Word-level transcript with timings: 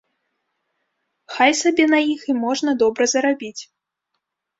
Хай 1.33 1.51
сабе 1.61 1.85
на 1.93 1.99
іх 2.13 2.21
і 2.33 2.35
можна 2.45 2.71
добра 2.85 3.03
зарабіць. 3.13 3.61